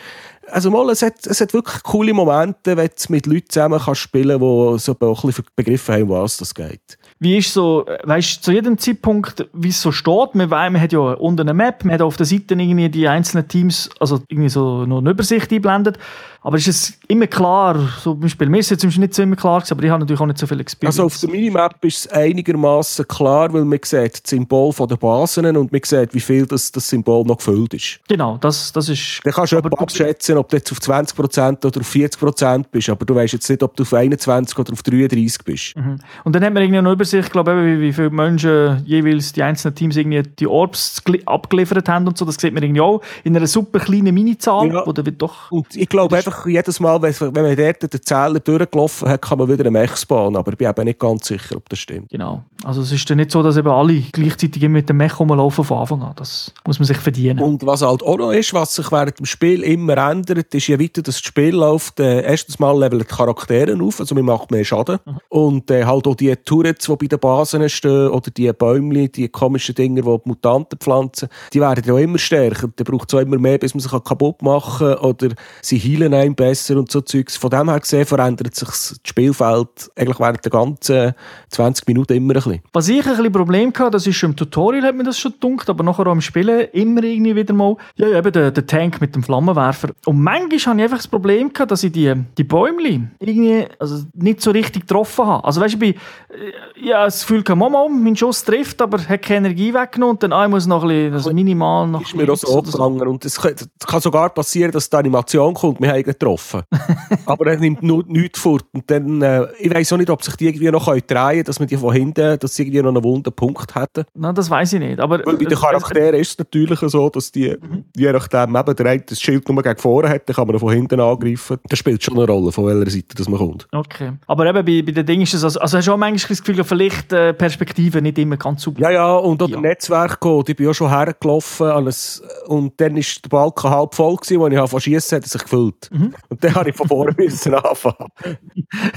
[0.52, 4.02] also mal, es hat, es hat wirklich coole Momente, wenn du mit Leuten zusammen kannst
[4.02, 6.98] spielen kannst, die so ein bisschen begriffen haben, was das geht.
[7.22, 10.34] Wie ist so, weißt du, zu jedem Zeitpunkt, wie es so steht?
[10.34, 13.08] Man, weiß, man hat ja unten eine Map, man hat auf der Seite irgendwie die
[13.08, 16.00] einzelnen Teams, also irgendwie so noch eine Übersicht einblendet.
[16.44, 19.36] Aber ist es immer klar, so zum Beispiel, mir ist es jetzt nicht so immer
[19.36, 21.00] klar gewesen, aber ich habe natürlich auch nicht so viel Experience.
[21.00, 24.96] Also auf der Minimap ist es einigermaßen klar, weil man sieht das Symbol von der
[24.96, 28.00] Basen und man sieht, wie viel das, das Symbol noch gefüllt ist.
[28.08, 29.22] Genau, das, das ist...
[29.24, 33.14] Dann kannst du abschätzen, ob du jetzt auf 20% oder auf 40% bist, aber du
[33.14, 35.78] weißt jetzt nicht, ob du auf 21 oder auf 33 bist.
[35.78, 36.00] Mhm.
[36.24, 39.44] Und dann hat man irgendwie eine Übersicht, glaube ich, wie, wie viele Menschen jeweils die
[39.44, 43.36] einzelnen Teams irgendwie die Orbs abgeliefert haben und so, das sieht man irgendwie auch in
[43.36, 44.84] einer super kleinen Minizahl, ja.
[45.18, 45.52] doch...
[45.52, 49.50] Und ich glaube einfach, jedes Mal, wenn man dort den Zähler durchgelaufen hat, kann man
[49.50, 52.10] wieder einen Mech spawnen, aber ich bin eben nicht ganz sicher, ob das stimmt.
[52.10, 52.44] Genau.
[52.64, 55.80] Also es ist dann nicht so, dass eben alle gleichzeitig mit dem Mech rumlaufen von
[55.80, 56.14] Anfang an.
[56.16, 57.40] Das muss man sich verdienen.
[57.40, 60.80] Und was halt auch noch ist, was sich während dem Spiel immer ändert, ist, je
[60.80, 64.64] weiter das Spiel läuft, äh, erstens mal leveln die Charaktere auf, also man macht mehr
[64.64, 65.00] Schaden.
[65.06, 65.18] Mhm.
[65.30, 69.28] Und äh, halt auch die Turrets, die bei den Basen stehen, oder die Bäume, die
[69.30, 72.70] komischen Dinger, die, die Mutanten pflanzen, die werden ja immer stärker.
[72.76, 75.30] Da braucht es auch immer mehr, bis man sich kaputt machen kann, oder
[75.62, 77.38] sie heilen einem besser und so Zeugs.
[77.38, 81.14] Von dem her gesehen verändert sich das Spielfeld eigentlich während der ganzen
[81.50, 82.62] 20 Minuten immer ein bisschen.
[82.74, 85.34] Was ich ein bisschen Problem hatte, das ist schon im Tutorial hat mir das schon
[85.34, 89.02] gedunkt, aber nachher auch im Spielen immer irgendwie wieder mal, ja, eben der, der Tank
[89.02, 89.90] mit dem Flammenwerfer.
[90.06, 94.04] Und manchmal habe ich einfach das Problem gehabt, dass ich die, die Bäume irgendwie also
[94.14, 95.44] nicht so richtig getroffen habe.
[95.44, 99.00] Also weißt du, ich bin, äh, ja, das Gefühl gehabt, Mama, mein Schuss trifft, aber
[99.00, 102.16] hat keine Energie weggenommen und dann ah, muss noch ein bisschen, also minimal noch Ist
[102.16, 103.56] mir auch so abgegangen und es kann,
[103.88, 106.64] kann, sogar passieren, dass die Animation kommt, wir haben getroffen.
[107.26, 110.36] aber er nimmt nur nichts fort und dann, äh, ich weiß auch nicht, ob sich
[110.36, 113.04] die irgendwie noch drehen können, dass man die von hinten, dass sie irgendwie noch einen
[113.04, 114.04] wunden Punkt hätten.
[114.14, 115.00] Nein, das weiß ich nicht.
[115.00, 117.86] Aber, Weil bei den Charakteren ist es natürlich so, dass die, mhm.
[117.96, 120.74] je nachdem eben der eine das Schild nur gegen vorne hat, dann kann man von
[120.74, 121.58] hinten angreifen.
[121.70, 123.68] Das spielt schon eine Rolle, von welcher Seite das man kommt.
[123.72, 124.12] Okay.
[124.28, 126.44] Aber eben bei, bei den Dingen ist es, also, also hast du auch manchmal das
[126.44, 128.82] Gefühl, vielleicht äh, Perspektive nicht immer ganz super.
[128.82, 129.60] Ja, ja, und auch ja.
[129.60, 134.16] Netzwerk geht, ich bin auch schon hergelaufen alles, und dann war der Balken halb voll
[134.16, 135.90] gewesen, als ich von schiessen hat er sich gefüllt.
[135.92, 136.14] Mhm.
[136.30, 138.10] Und dann habe ich von vorne müssen anfangen.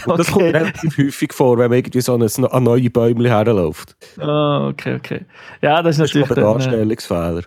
[0.07, 3.97] Und das kommt relativ häufig vor, wenn man irgendwie so ein, an neue Bäume herläuft.
[4.20, 5.20] Oh, okay, okay.
[5.61, 6.31] Ja, das ist das natürlich...
[6.31, 7.42] Ist ein äh, Darstellungsfehler.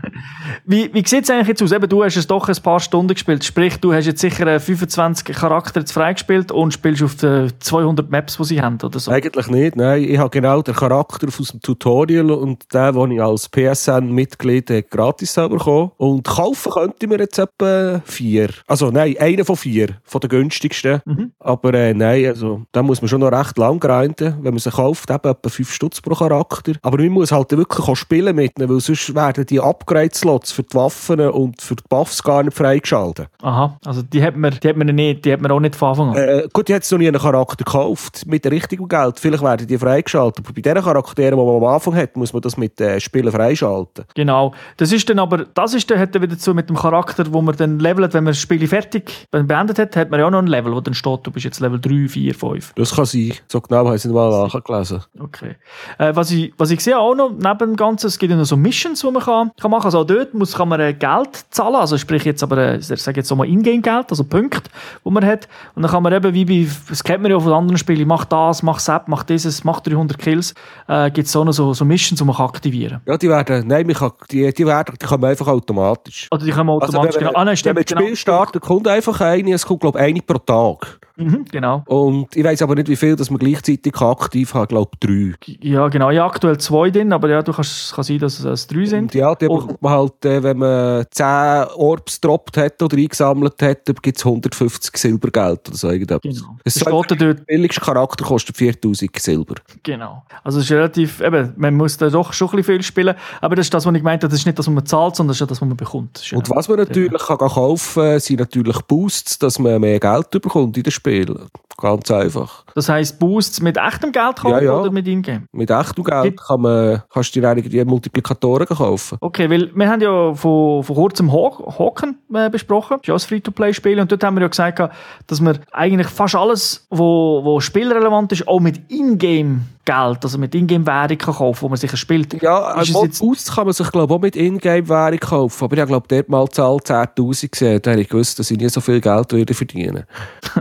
[0.64, 1.72] wie wie sieht es eigentlich jetzt aus?
[1.72, 5.36] Eben, du hast es doch ein paar Stunden gespielt, sprich, du hast jetzt sicher 25
[5.36, 9.10] Charakter jetzt freigespielt und spielst auf den 200 Maps, die sie haben, oder so?
[9.10, 10.04] Eigentlich nicht, nein.
[10.04, 15.34] Ich habe genau den Charakter aus dem Tutorial und den, den ich als PSN-Mitglied gratis
[15.34, 18.50] bekommen Und kaufen könnte mir jetzt etwa vier.
[18.66, 21.00] Also nein, einen von vier, von den günstigsten.
[21.04, 21.32] Mhm.
[21.38, 24.70] Aber äh, nein, also da muss man schon noch recht lang grinden, wenn man sie
[24.70, 26.72] kauft, eben etwa 5 Stutz pro Charakter.
[26.82, 30.62] Aber man muss halt wirklich auch spielen mit ihnen, weil sonst werden die Upgrade-Slots für
[30.62, 33.28] die Waffen und für die Buffs gar nicht freigeschaltet.
[33.42, 35.90] Aha, also die hat man, die hat man, nicht, die hat man auch nicht von
[35.90, 36.16] Anfang an.
[36.16, 39.18] Äh, gut, ich habe jetzt noch nie einen Charakter gekauft mit richtigem Geld.
[39.20, 40.44] Vielleicht werden die freigeschaltet.
[40.44, 43.30] Aber bei den Charakteren, die man am Anfang hat, muss man das mit äh, Spielen
[43.30, 44.04] freischalten.
[44.14, 44.52] Genau.
[44.76, 47.42] Das ist dann aber, das ist dann, hat dann wieder zu mit dem Charakter, wo
[47.42, 50.38] man dann levelt, wenn man das Spiel fertig beendet hat, hat man ja auch noch
[50.38, 52.72] ein Level, wo dann steht, du bist jetzt Level 3, 4, 5.
[52.76, 53.32] Das kann sein.
[53.48, 55.02] So genau habe ich es nicht mal nachgelesen.
[55.18, 55.56] Okay.
[55.98, 58.44] Äh, was, ich, was ich sehe auch noch, neben dem Ganzen, es gibt ja noch
[58.44, 59.86] so Missions, die man kann, kann machen.
[59.86, 63.02] Also auch dort muss, kann man äh, Geld zahlen, also sprich jetzt aber, äh, ich
[63.02, 64.70] sage jetzt so mal Ingame-Geld, also Punkte,
[65.04, 65.48] die man hat.
[65.74, 68.24] Und dann kann man eben, wie bei, das kennt man ja von anderen Spielen, mach
[68.24, 70.54] das, mach Sepp, mach dieses, mach 300 Kills,
[70.88, 73.12] äh, gibt es auch noch so, so Missions, die man kann aktivieren kann.
[73.12, 76.28] Ja, die werden, nein, kann, die, die, werden, die kommen einfach automatisch.
[76.30, 77.38] Oder die kommen also automatisch, also, wenn, genau.
[77.38, 78.16] Ah, nein, stimmt, wenn man das Spiel genau.
[78.16, 81.00] startet, kommt einfach eine, es kommt glaube ich eine pro Tag.
[81.20, 81.82] Mhm, genau.
[81.86, 84.62] Und ich weiß aber nicht, wie viel dass man gleichzeitig aktiv hat.
[84.64, 85.34] Ich glaube drei.
[85.60, 86.10] Ja, genau.
[86.10, 89.02] Ja, aktuell zwei drin, aber ja, du kannst, kann sein, dass es drei sind.
[89.02, 89.58] Und ja, die oh.
[89.58, 94.24] bekommt man halt, äh, wenn man zehn Orbs gedroppt hat oder eingesammelt hat, gibt es
[94.24, 96.34] 150 Silbergeld oder so irgendetwas.
[96.34, 96.56] Genau.
[96.64, 99.54] Es steht dort, der billigste Charakter kostet 4000 Silber.
[99.82, 100.24] Genau.
[100.44, 103.56] Also es ist relativ, eben, man muss da doch schon ein bisschen viel spielen, aber
[103.56, 105.30] das ist das, was ich gemeint habe, das ist nicht das, was man zahlt, sondern
[105.30, 106.32] das ist das, was man bekommt.
[106.34, 110.76] Und was man natürlich kann kaufen kann, sind natürlich Boosts, dass man mehr Geld bekommt
[110.76, 111.00] in den Spielen.
[111.00, 111.34] Spiel.
[111.80, 112.64] Ganz einfach.
[112.74, 114.80] Das heisst, Boosts mit echtem Geld kaufen ja, ja.
[114.80, 115.44] oder mit Ingame?
[115.50, 119.16] Mit echtem Geld kann man, kannst du dir eigentlich Multiplikatoren kaufen.
[119.20, 123.20] Okay, weil wir haben ja vor, vor kurzem Hawken äh, besprochen, das ist ja ein
[123.20, 124.82] Free-to-Play-Spiel, und dort haben wir ja gesagt,
[125.26, 130.54] dass wir eigentlich fast alles, wo, wo spielrelevant ist, auch mit Ingame Geld, also mit
[130.54, 132.40] Ingame-Währung kaufen, wo man sich spielt.
[132.42, 133.22] Ja, also jetzt...
[133.22, 136.76] aus kann man sich glaube auch mit Ingame-Währung kaufen, aber ich glaube dort mal Zahl
[136.76, 140.04] 10'000 gesehen, da habe ich gewusst, dass ich nie so viel Geld würde verdienen.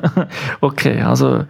[0.61, 1.43] okay, also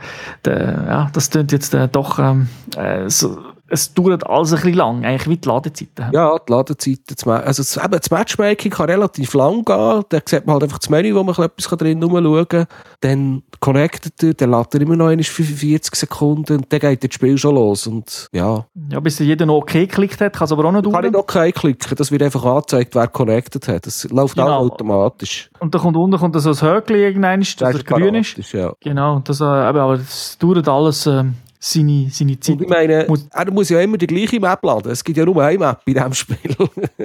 [0.43, 3.37] der, ja, das klingt jetzt äh, doch ähm, äh, so
[3.69, 6.11] es dauert alles ein bisschen lang, eigentlich wie die Ladezeiten.
[6.11, 7.15] Ja, die Ladezeiten.
[7.31, 10.03] Also das, eben, das Matchmaking kann relativ lang gehen.
[10.09, 12.65] Da sieht man halt einfach das Menü, wo man etwas drin rumschauen kann.
[13.01, 17.37] Dann connectet er, dann lädt er immer noch 45 Sekunden und dann geht das Spiel
[17.37, 17.87] schon los.
[17.87, 18.65] Und, ja.
[18.91, 20.95] ja, bis jeder noch OK geklickt hat, kann es aber auch noch dauern.
[20.95, 23.85] Kann ich noch OK klicken, das wird einfach angezeigt, wer connected hat.
[23.85, 24.47] Das läuft genau.
[24.47, 25.49] auch automatisch.
[25.59, 28.37] Und dann kommt unten kommt so ein Höckchen dass das er grün ist.
[28.53, 28.73] Ja.
[28.79, 31.05] Genau, das, äh, aber es dauert alles...
[31.05, 31.25] Äh,
[31.59, 32.55] seine, seine Zeit.
[32.55, 34.91] Und ich meine, muss, er muss ja immer die gleiche Map laden.
[34.91, 36.55] Es gibt ja nur eine Map in diesem Spiel.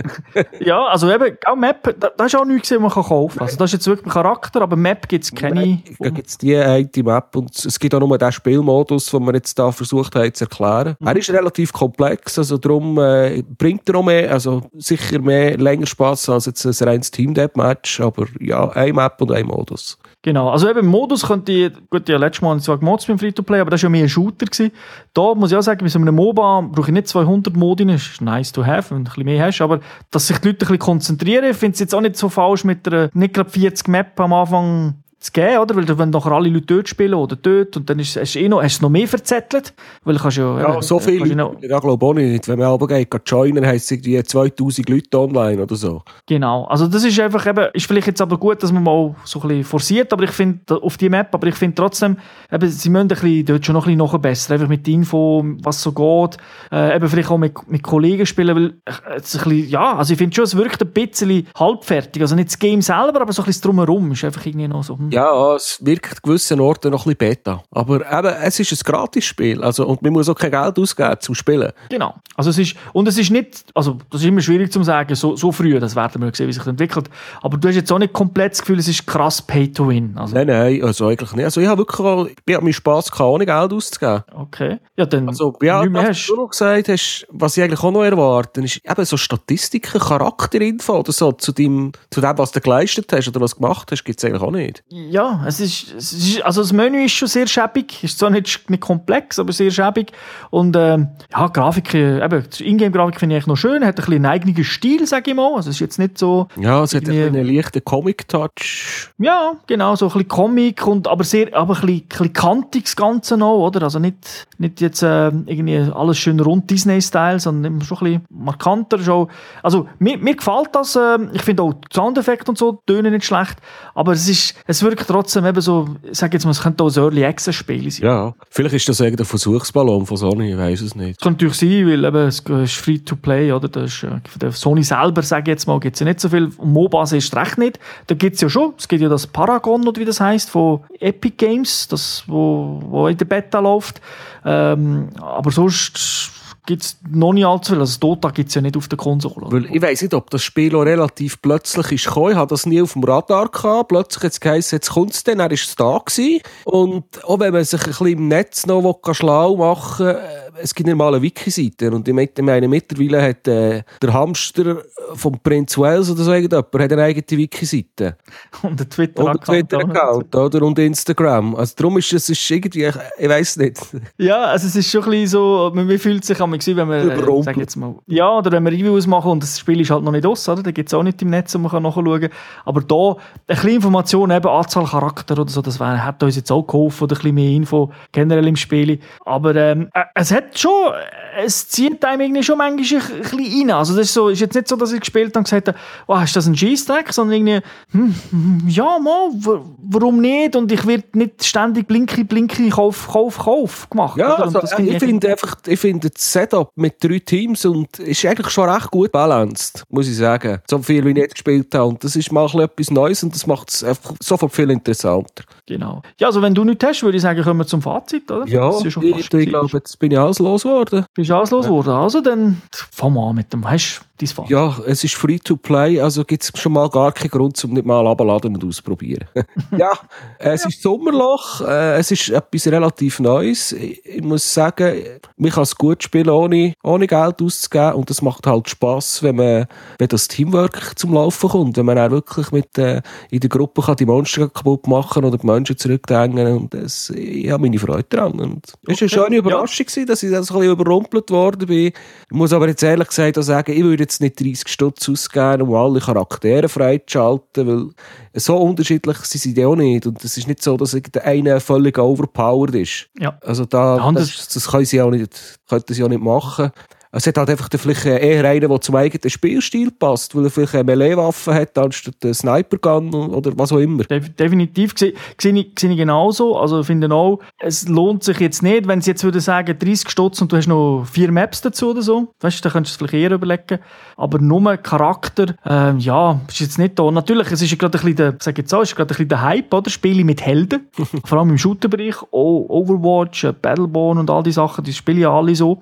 [0.61, 3.47] ja, also eben, auch Map, da, da ist auch nichts, was man kaufen kann.
[3.47, 5.81] Also das ist jetzt wirklich ein Charakter, aber Map gibt es keine.
[5.99, 9.35] Da gibt es die eine Map und es gibt auch nur den Spielmodus, den wir
[9.35, 10.95] jetzt da versucht haben zu erklären.
[11.01, 11.07] Mhm.
[11.07, 15.87] Er ist relativ komplex, also darum äh, bringt er auch mehr, also sicher mehr, länger
[15.87, 19.99] Spaß als jetzt ein reines Team-Deathmatch, aber ja, eine Map und ein Modus.
[20.23, 23.71] Genau, also eben Modus könnte ich, gut, ja letztes Mal zwar gemoddet beim Free-to-Play, aber
[23.71, 24.44] das war ja mehr ein Shooter.
[24.51, 24.73] Gewesen.
[25.13, 28.03] Da muss ich auch sagen, bei so einem MOBA brauche ich nicht 200 Modi, das
[28.03, 29.81] ist nice to have, wenn du ein bisschen mehr hast, aber
[30.11, 32.65] dass sich die Leute ein bisschen konzentrieren, ich finde es jetzt auch nicht so falsch
[32.65, 35.75] mit einer, nicht gerade 40 Map am Anfang zu geben, oder?
[35.75, 38.49] Weil wenn nachher alle Leute dort spielen oder dort und dann ist, hast du eh
[38.49, 39.73] noch, hast du noch mehr verzettelt,
[40.05, 40.61] weil kannst ja...
[40.61, 42.47] Ja, so viele Leute, noch, ja, glaube auch nicht.
[42.47, 46.03] Wenn man aber geht, joinen, heisst es irgendwie 2000 Leute online oder so.
[46.27, 49.41] Genau, also das ist einfach eben, ist vielleicht jetzt aber gut, dass man mal so
[49.41, 52.19] ein bisschen forciert, aber ich finde, auf die Map, aber ich finde trotzdem,
[52.53, 55.83] eben, sie müssen ein bisschen, dort schon noch ein bisschen nachbessern, einfach mit Info, was
[55.83, 56.37] so geht,
[56.71, 60.13] äh, eben vielleicht auch mit, mit Kollegen spielen, weil äh, es ein bisschen, ja, also
[60.13, 63.41] ich finde schon, es wirkt ein bisschen halbfertig, also nicht das Game selber, aber so
[63.41, 64.99] ein bisschen drumherum ist einfach irgendwie noch so...
[64.99, 65.14] Hm.
[65.15, 67.63] Ja, es wirkt gewissen Orten noch ein bisschen beta.
[67.71, 69.63] Aber eben, es ist ein Gratis-Spiel.
[69.63, 71.73] Also, und man muss auch kein Geld ausgeben zum Spielen.
[71.89, 72.15] Genau.
[72.37, 75.37] Also es ist, und es ist nicht, also das ist immer schwierig zu sagen, so,
[75.37, 77.09] so früh, das werden wir sehen, wie sich das entwickelt.
[77.43, 80.15] Aber du hast jetzt auch nicht komplett das Gefühl, es ist krass Pay to Win.
[80.17, 80.35] Also.
[80.35, 81.45] Nein, nein, also eigentlich nicht.
[81.45, 84.25] Also ich habe wirklich auch, ich habe meinen Spass gehabt, ohne Geld auszugeben.
[84.35, 84.79] Okay.
[84.97, 88.63] Ja, dann, also, ja, was du noch gesagt hast, was ich eigentlich auch noch erwarte,
[88.63, 93.29] ist eben so Statistiken, Charakterinfo oder so zu dem, zu dem, was du geleistet hast
[93.29, 96.43] oder was du gemacht hast, gibt es eigentlich auch nicht ja, es ist, es ist,
[96.43, 100.13] also das Menü ist schon sehr schäbig, ist zwar nicht, nicht komplex, aber sehr schäbig.
[100.51, 103.97] Und ähm, ja, Grafik, äh, eben, die Ingame-Grafik finde ich eigentlich noch schön, hat ein
[103.97, 106.49] bisschen einen eigenen Stil, sage ich mal, also es ist jetzt nicht so...
[106.57, 109.11] Ja, es hat einen leichten Comic-Touch.
[109.19, 112.85] Ja, genau, so ein bisschen Comic und aber sehr, aber ein bisschen, ein bisschen kantig
[112.85, 117.81] das Ganze noch, oder, also nicht, nicht jetzt äh, irgendwie alles schön rund Disney-Style, sondern
[117.81, 119.29] schon ein bisschen markanter, schon.
[119.63, 123.25] also mir, mir gefällt das, äh, ich finde auch die Soundeffekte und so tönen nicht
[123.25, 123.59] schlecht,
[123.95, 126.97] aber es ist, es wirkt trotzdem eben so, ich sage jetzt mal, es könnte auch
[126.97, 128.07] ein Early Access Spiel sein.
[128.07, 131.19] Ja, vielleicht ist das irgendein Versuchsballon von Sony, ich weiß es nicht.
[131.19, 133.69] Das kann natürlich sein, weil eben, es ist free to play, oder?
[133.69, 136.51] Das ist, äh, Sony selber, sage ich jetzt mal, gibt es ja nicht so viel.
[136.63, 137.81] MOBAs ist recht nicht.
[138.07, 140.81] Da gibt es ja schon, es gibt ja das Paragon, oder wie das heißt, von
[141.01, 144.01] Epic Games, das, wo, wo in der Beta läuft.
[144.45, 146.31] Ähm, aber sonst
[146.67, 147.81] gibt es noch nicht allzu viel.
[147.81, 149.47] Also Dota gibt es ja nicht auf der Konsole.
[149.51, 152.33] Weil ich weiß nicht, ob das Spiel auch relativ plötzlich ist gekommen.
[152.33, 153.89] Ich hatte das nie auf dem Radar gehabt.
[153.89, 156.41] Plötzlich hat es geheißen, jetzt kommt es dann, er ist es da gewesen.
[156.65, 160.75] Und auch wenn man sich ein bisschen im Netz noch schlau machen will, äh, es
[160.75, 161.91] gibt nicht mal eine Wiki-Seite.
[161.91, 164.83] Und ich meine, mittlerweile hat äh, der Hamster
[165.15, 168.17] vom Prinz Wales oder so irgendjemand hat eine eigene Wiki-Seite.
[168.63, 169.73] Und ein Twitter-Account.
[169.75, 170.63] Und, Twitter oder?
[170.63, 171.55] und Instagram.
[171.57, 173.81] Also darum ist es ist irgendwie, ich, ich weiß nicht.
[174.19, 177.43] Ja, also es ist schon ein bisschen so, man fühlt sich einmal, wenn man, äh,
[177.43, 180.13] sag jetzt mal, ja, oder wenn wir Reviews machen und das Spiel ist halt noch
[180.13, 180.63] nicht aus, oder?
[180.63, 182.31] Da gibt es auch nicht im Netz, wo man nachschauen kann.
[182.65, 186.51] Aber da, ein bisschen Information, eben Anzahl Charakter oder so, das wär, hat uns jetzt
[186.51, 188.99] auch geholfen, oder ein bisschen mehr Info generell im Spiel.
[189.25, 190.93] Aber ähm, äh, es hat schon,
[191.37, 193.71] es zieht einem irgendwie schon manchmal ein, bisschen rein.
[193.71, 195.79] Also das ist, so, ist jetzt nicht so, dass ich gespielt habe und gesagt habe,
[196.07, 197.13] oh, ist das ein G-Stack?
[197.13, 199.31] Sondern irgendwie, hm, hm, ja, mal,
[199.79, 200.57] warum nicht?
[200.57, 204.17] Und ich werde nicht ständig blinky, blinky, kauf, kauf, kauf gemacht.
[204.19, 208.51] Ja, also, ich finde einfach, ich finde das Setup mit drei Teams und ist eigentlich
[208.51, 210.61] schon recht gut balanced, muss ich sagen.
[210.69, 211.87] So viel, wie ich nicht gespielt habe.
[211.87, 213.85] Und das ist mal etwas Neues und das macht es
[214.21, 215.45] sofort viel interessanter.
[215.67, 216.03] Genau.
[216.19, 218.47] Ja, also wenn du nichts hast, würde ich sagen, kommen wir zum Fazit, oder?
[218.47, 221.07] Ja, Das ist schon ich, ich glaube, jetzt bin ich alles losgeworden.
[221.15, 221.93] Bist du alles losgeworden?
[221.93, 223.69] Also dann fang mal an mit dem.
[223.69, 224.51] Hast du dein Fazit?
[224.51, 227.73] Ja, es ist free to play, also gibt es schon mal gar keinen Grund, um
[227.73, 229.27] nicht mal abzuladen und auszuprobieren.
[229.77, 229.93] ja,
[230.39, 233.73] es ist Sommerloch, äh, es ist etwas relativ Neues.
[233.73, 234.95] Ich, ich muss sagen,
[235.39, 239.37] man kann es gut spielen, ohne, ohne Geld auszugeben und es macht halt Spass, wenn
[239.37, 239.67] man,
[239.99, 243.01] wenn das Teamwork zum Laufen kommt, wenn man auch wirklich mit, äh,
[243.31, 247.51] in der Gruppe kann die Monster kaputt machen oder die Menschen zurückdrängen und das, ich
[247.51, 248.41] habe meine Freude daran.
[248.41, 251.67] Und es war eine schöne Überraschung, gewesen, dass ich da so ein bisschen überrumpelt worden
[251.67, 251.87] bin.
[251.87, 251.95] Ich
[252.31, 255.75] muss aber jetzt ehrlich gesagt auch sagen, ich würde jetzt nicht 30 Stutz ausgeben, um
[255.75, 257.91] alle Charaktere freizuschalten, weil
[258.35, 260.07] so unterschiedlich sind sie ja auch nicht.
[260.07, 263.09] Und es ist nicht so, dass der eine völlig overpowered ist.
[263.19, 263.39] Ja.
[263.43, 266.71] Also da, Ja, das, das können sie auch nicht, könnten sie auch nicht machen.
[267.15, 270.51] Es hat halt einfach dann vielleicht eher einen, der zum eigenen Spielstil passt, weil er
[270.51, 274.03] vielleicht eine Melee-Waffe hat, anstatt eine Sniper-Gun oder was auch immer.
[274.05, 276.57] Def- Definitiv sehe ich, genauso.
[276.59, 280.41] Also finde auch, es lohnt sich jetzt nicht, wenn sie jetzt würde sagen 30 Stutz
[280.43, 282.33] und du hast noch vier Maps dazu oder so.
[282.41, 283.79] Weißt du, da könntest du es vielleicht eher überlegen.
[284.17, 287.11] Aber nur Charakter, ähm, ja, ist jetzt nicht da.
[287.11, 289.29] Natürlich, es ist ja gerade ein bisschen der, sag jetzt so, ist gerade ein bisschen
[289.29, 289.91] der Hype, oder?
[289.91, 290.89] Spiele mit Helden.
[291.25, 292.17] Vor allem im Shooter-Bereich.
[292.31, 295.81] Oh, Overwatch, Battleborn und all die Sachen, die spielen ja alle so.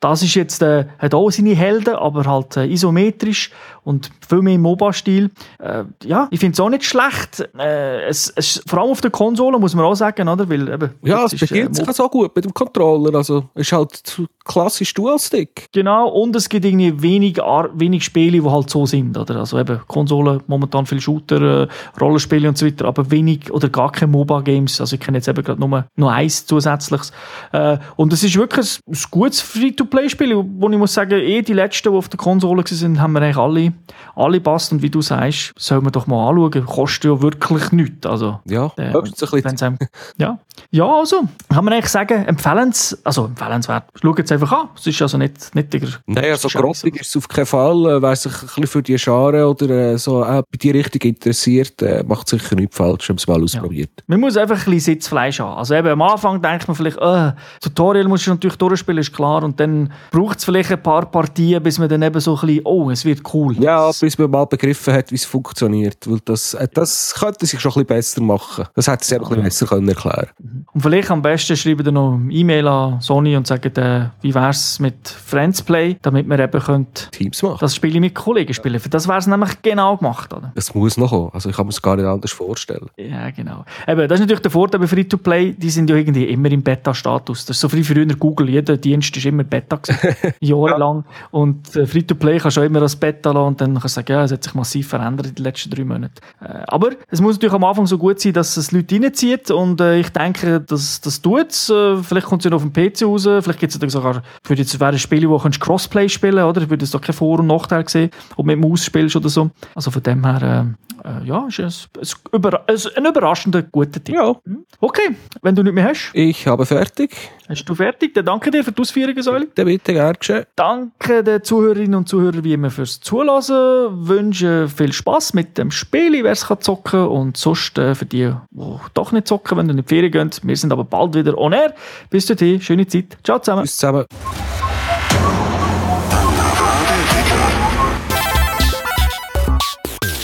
[0.00, 3.50] Das ist jetzt, äh, hat auch seine Helden, aber halt äh, isometrisch
[3.84, 5.30] und viel mehr im MOBA-Stil.
[5.58, 7.48] Äh, ja, ich finde es auch nicht schlecht.
[7.58, 10.48] Äh, es, es, vor allem auf der Konsole muss man auch sagen, oder?
[10.48, 13.16] Weil, eben, Ja, es äh, beginnt sich auch so gut mit dem Controller.
[13.16, 15.68] Also, es ist halt klassisch Dual-Stick.
[15.72, 19.36] Genau, und es gibt irgendwie wenig, wenig Spiele, die halt so sind, oder?
[19.36, 21.68] Also eben Konsole, momentan viel Shooter, äh,
[22.00, 24.80] Rollenspiele und so weiter, aber wenig oder gar keine MOBA-Games.
[24.80, 27.12] Also ich kenne jetzt eben gerade nur noch eins zusätzliches.
[27.52, 31.52] Äh, und es ist wirklich ein, ein gutes Free-to-Play-Spiel, wo ich muss sagen, eh die
[31.52, 33.72] letzten, die auf der Konsole sind, haben wir eigentlich alle,
[34.14, 34.72] alle passt.
[34.72, 38.06] Und wie du sagst, soll man doch mal anschauen, kostet ja wirklich nichts.
[38.06, 39.78] Also, Ja, äh, höchstens ein bisschen.
[40.18, 40.38] ja.
[40.70, 43.84] ja, also, kann man eigentlich sagen, empfehlens, also empfehlenswert.
[44.00, 44.68] Schaut es einfach an.
[44.76, 47.86] Es ist also nicht, nicht der Nein, also grottig ist es auf keinen Fall.
[47.86, 51.02] Äh, Wer sich ein bisschen für die Schare oder äh, so äh, bei die Richtung
[51.02, 53.90] interessiert, äh, macht sicher nichts falsch, wenn man es mal ausprobiert.
[54.06, 55.58] Man muss einfach ein bisschen Sitzfleisch haben.
[55.58, 59.42] Also eben am Anfang denkt man vielleicht, äh, Tutorial musst du natürlich durchspielen, ist klar.
[59.42, 62.62] Und dann braucht es vielleicht ein paar Partien, bis man dann eben so ein bisschen,
[62.64, 63.56] oh, es wird cool.
[63.62, 65.98] Ja, bis man mal begriffen hat, wie es funktioniert.
[66.06, 68.66] Weil das, äh, das könnte sich schon ein bisschen besser machen.
[68.74, 70.28] Das hätte sie einfach ein bisschen besser können erklären
[70.72, 74.34] Und vielleicht am besten schreiben dann noch eine E-Mail an Sony und sagen, äh, wie
[74.34, 77.58] wäre es mit Friends Play, damit wir eben könnt Teams machen.
[77.60, 78.80] das Spiel mit Kollegen spielen.
[78.80, 80.52] Für das wäre es nämlich genau gemacht, oder?
[80.54, 81.30] Das muss noch kommen.
[81.32, 82.88] Also ich kann mir es gar nicht anders vorstellen.
[82.96, 83.64] Ja, genau.
[83.86, 87.46] Eben, das ist natürlich der Vorteil bei Free-to-Play, die sind ja irgendwie immer im Beta-Status.
[87.46, 91.04] Das ist so wie früher Google, jeder Dienst ist immer Beta gewesen, jahrelang.
[91.30, 94.12] Und äh, Free-to-Play kannst du auch immer als Beta lassen und dann kannst du sagen,
[94.12, 96.14] ja, es hat sich massiv verändert in den letzten drei Monaten.
[96.40, 99.80] Äh, aber es muss natürlich am Anfang so gut sein, dass es Leute reinzieht und
[99.80, 101.70] äh, ich denke, dass das tut es.
[101.70, 104.22] Äh, vielleicht kommt es ja noch auf dem PC raus, vielleicht gibt es ja sogar,
[104.44, 106.62] würde jetzt wäre Spiele, wo du kannst Crossplay spielen oder?
[106.62, 109.28] Ich würde jetzt da keinen Vor- und Nachteil sehen, ob du mit Maus spielst oder
[109.28, 109.50] so.
[109.74, 111.88] Also von dem her, äh, äh, ja, ist es
[112.32, 114.14] ein, ein, ein überraschender guter Tipp.
[114.14, 114.36] Ja,
[114.80, 117.16] Okay, wenn du nicht mehr hast, ich habe fertig.
[117.52, 118.14] Hast du fertig?
[118.14, 119.44] Dann danke dir für die Ausführungen, Säule.
[119.44, 120.46] Bitte, bitte, gerne geschehen.
[120.56, 124.08] Danke den Zuhörerinnen und Zuhörern wie immer fürs Zulassen.
[124.08, 128.32] Wünsche viel Spass mit dem Spiel, wer es zocken kann und sonst äh, für die,
[128.52, 130.40] die doch nicht zocken, wenn du in die Ferien geht.
[130.42, 131.74] Wir sind aber bald wieder on air.
[132.08, 133.18] Bis dahin, schöne Zeit.
[133.22, 133.64] Ciao zusammen.
[133.64, 134.06] Bis zusammen.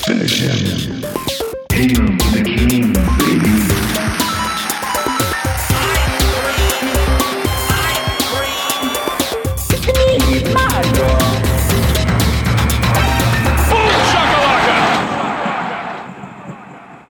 [0.06, 0.57] Finish him.